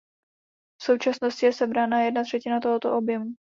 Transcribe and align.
V 0.81 0.83
současnosti 0.83 1.45
je 1.45 1.53
sebrána 1.53 2.01
jedna 2.01 2.23
třetina 2.23 2.59
tohoto 2.59 2.97
objemu. 2.97 3.31